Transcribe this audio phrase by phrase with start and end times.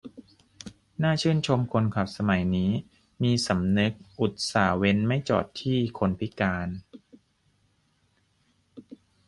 [1.03, 2.71] น่าชื่นชมคนขับสมัยนี้
[3.23, 6.67] มีสำนึก อุตส่าห์เว้นไม่จอดที่คนพิการ